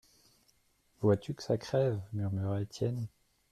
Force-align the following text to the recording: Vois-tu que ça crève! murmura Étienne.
Vois-tu 1.01 1.35
que 1.35 1.43
ça 1.43 1.59
crève! 1.59 2.01
murmura 2.11 2.59
Étienne. 2.59 3.05